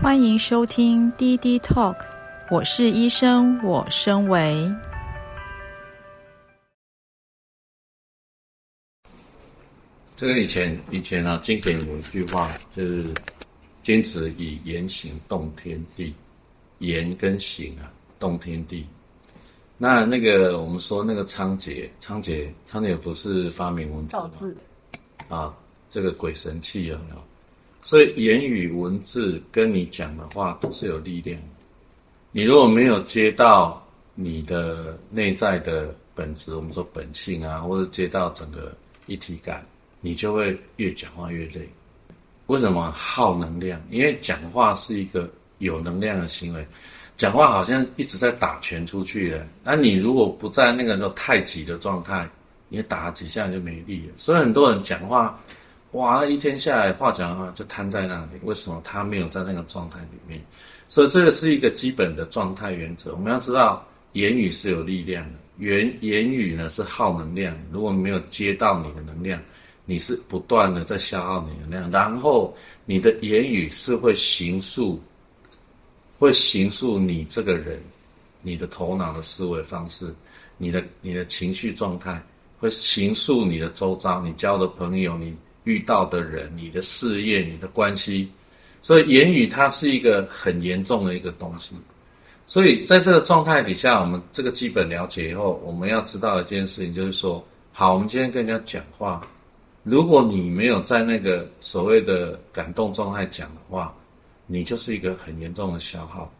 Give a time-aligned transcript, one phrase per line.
[0.00, 1.96] 欢迎收听滴滴 Talk，
[2.52, 4.72] 我是医生，我身为。
[10.16, 13.12] 这个以前以前啊，经典有一句话，就是
[13.82, 16.14] 坚持以言行动天地，
[16.78, 17.90] 言跟行啊，
[18.20, 18.86] 动天地。
[19.76, 24.22] 那那个我们说那个仓颉，仓颉仓颉不是发明文字吗？
[24.22, 24.56] 造字
[25.28, 25.52] 啊，
[25.90, 27.27] 这个鬼神器有没有？
[27.88, 31.40] 所以言语文字跟你讲的话都是有力量。
[32.32, 33.82] 你如果没有接到
[34.14, 39.64] 你的内在的本质，我们说本性啊，或者接到整个一体感，
[40.02, 41.66] 你就会越讲话越累。
[42.48, 43.80] 为什么耗能量？
[43.90, 45.26] 因为讲话是一个
[45.56, 46.66] 有能量的行为，
[47.16, 49.48] 讲话好像一直在打拳出去的。
[49.64, 52.28] 那你如果不在那个那种太极的状态，
[52.68, 54.12] 你打几下就没力了。
[54.14, 55.40] 所以很多人讲话。
[55.92, 60.38] 哇，那一天下来话讲的话就瘫在那里，为什么他没有在那个状态里面？
[60.86, 63.12] 所以这个是一个基本的状态原则。
[63.14, 67.58] 我们要知道，言语是有力量的，言言语呢是耗能量。
[67.72, 69.40] 如果没有接到你的能量，
[69.86, 72.54] 你是不断的在消耗你的能量，然后
[72.84, 75.02] 你的言语是会形塑，
[76.18, 77.82] 会形塑你这个人，
[78.42, 80.14] 你的头脑的思维方式，
[80.58, 82.22] 你的你的情绪状态，
[82.58, 85.34] 会形塑你的周遭，你交的朋友，你。
[85.68, 88.26] 遇到的人，你的事业，你的关系，
[88.80, 91.74] 所以言语它是一个很严重的一个东西。
[92.46, 99.20] 所以在这个状态底下，我们这个基本了解以后，我们要知道一件事情，就是说，好，我们今天跟人家讲话，
[99.82, 103.94] 如果你没有在那个所谓的感动状态讲的话，
[104.46, 106.32] 你就是一个很严重的消耗，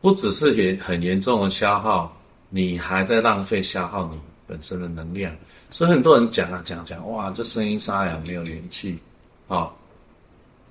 [0.00, 2.18] 不只是严很严重的消耗，
[2.48, 4.18] 你还在浪费消耗你
[4.48, 5.32] 本身的能量。
[5.70, 8.98] 所以很多人讲啊讲讲，哇，这声音沙哑，没有元气，
[9.46, 9.70] 啊、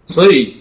[0.08, 0.58] 所以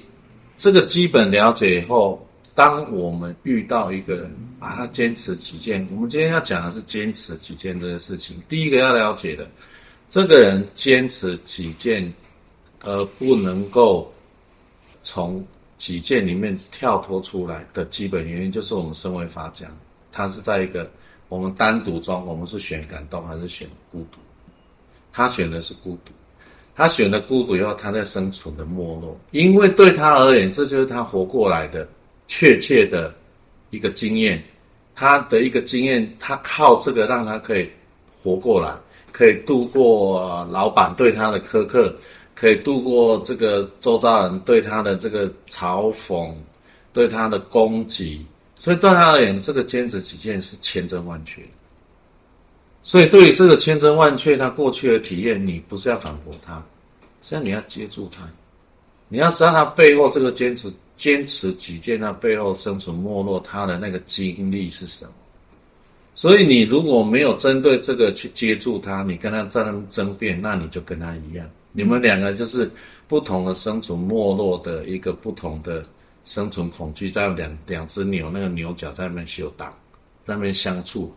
[0.56, 8.40] 这个基本了解以后，当我们遇到一个人，把他坚持己见，我们今天要讲的是坚持己见这个事情。
[8.48, 9.48] 第一个要了解的，
[10.10, 12.12] 这个人坚持己见，
[12.82, 14.12] 而不能够
[15.02, 15.44] 从
[15.78, 19.70] 己见里面跳脱出来的基本原因，就是我们身为法讲，
[20.12, 20.90] 他是在一个
[21.28, 24.18] 我们单独中，我们是选感动还是选孤独？
[25.12, 26.12] 他选的是孤独，
[26.74, 31.88] 他选的孤独以后，他在生存的没落，因为对他而言，这就是他活过来的
[32.28, 33.14] 确切的
[33.70, 34.42] 一个经验，
[34.94, 37.68] 他的一个经验，他靠这个让他可以
[38.22, 38.72] 活过来，
[39.10, 41.96] 可以度过老板对他的苛刻，
[42.34, 46.30] 可以度过这个周遭人对他的这个嘲讽，
[46.92, 48.24] 对他的攻击，
[48.66, 51.40] 所以对他而言，这个坚持己见是千真万确。
[52.82, 56.56] 所以，对于这个千真万确他过去的体验，你不是要反驳他，
[57.22, 58.28] 实际上你要接住他，
[59.08, 65.12] 你要知道他背后这个坚持、坚持己见，他背后生存没落他的那个经历是什么？
[66.16, 72.68] 所以，你如果没有针对这个去接住他，你跟他在那争辩，那你就跟他一样，你们两个就是
[73.06, 75.86] 不同的生存没落的一个不同的
[76.26, 79.74] 生存恐惧，在两两只牛那个牛角在那边修挡，
[80.22, 81.10] 在那边相处。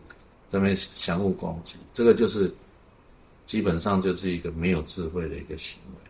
[0.52, 2.52] 在那边相互攻击，这个就是
[3.46, 6.02] 基本上就是一个没有智慧的一个行为。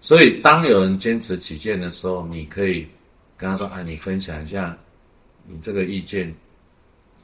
[0.00, 2.88] 所以，当有人坚持己见的时候，你可以
[3.36, 4.74] 跟他说：“哎，你分享一下
[5.46, 6.34] 你这个意见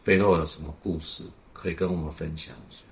[0.04, 2.82] 背后有什么故事，可以跟我们分享一下。”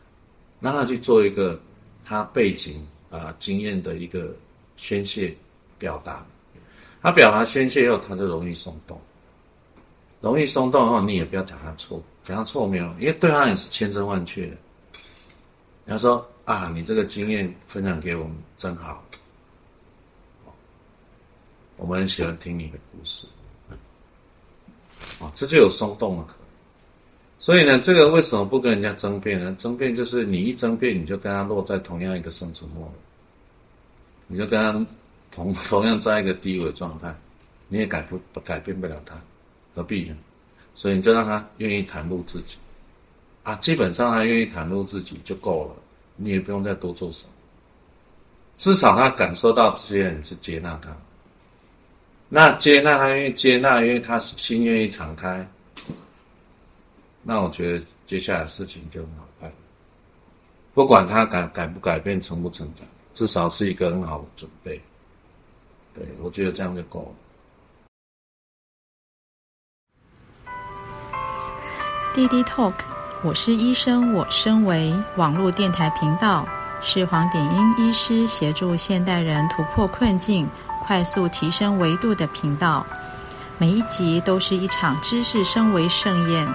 [0.59, 1.61] 让他去做一个
[2.03, 4.35] 他背景啊、经验的一个
[4.79, 5.37] 宣泄
[5.79, 6.27] 表达。
[7.03, 8.99] 他表达宣泄以后，他就容易松动。
[10.21, 12.01] 容易松动的话，你也不要讲他错。
[12.23, 12.87] 讲他错没有？
[13.01, 14.57] 因为对他也是千真万确的。
[15.85, 19.03] 你要说啊，你这个经验分享给我们真好，
[21.77, 23.27] 我们很喜欢听你的故事。
[25.19, 26.27] 哦，这就有松动了。
[27.41, 29.53] 所以呢，这个为什么不跟人家争辩呢？
[29.59, 32.89] 争辩就是你一争辩，你就跟他落在同样一个生存末，
[34.29, 34.87] 你就跟他
[35.35, 37.13] 同同样在一个低维状态，
[37.67, 39.21] 你也改不改变不了他，
[39.75, 40.17] 何必呢？
[40.75, 42.57] 所以你就让他愿意袒露自己，
[43.43, 45.75] 啊，基本上他愿意袒露自己就够了，
[46.17, 47.31] 你也不用再多做什么。
[48.59, 50.97] 至少他感受到这些人是接纳他，
[52.29, 55.47] 那接纳他愿意接纳，因为他心愿意敞开，
[57.23, 59.53] 那我觉得接下来事情就很好办。
[60.75, 64.81] 不管他改改不改变，成不成长，至少是一个很好的准备。
[65.95, 67.09] 对，我觉得这样就够了。
[72.15, 72.75] 滴滴 Talk，
[73.23, 76.47] 我是医生，我身为网络电台频道，
[76.81, 80.49] 是黄典英医师协助现代人突破困境、
[80.87, 82.87] 快速提升维度的频道。
[83.59, 86.49] 每一集都是一场知识升维盛宴，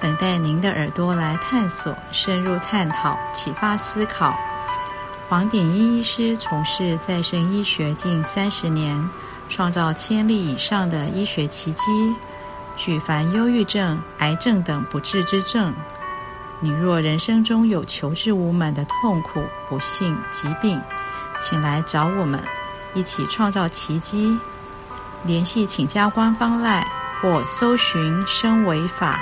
[0.00, 4.36] 等待您的耳朵来探索、深入探讨、启发思考。
[5.30, 9.10] 黄鼎英医师从事再生医学近三十年，
[9.48, 12.16] 创造千例以上的医学奇迹，
[12.76, 15.76] 举凡忧郁症、癌症等不治之症。
[16.58, 20.82] 你若人生中有求治无门的痛苦、不幸、疾病，
[21.38, 22.42] 请来找我们，
[22.94, 24.36] 一起创造奇迹。
[25.22, 26.82] 联系请加官方 LINE
[27.22, 29.20] 或搜寻生维法。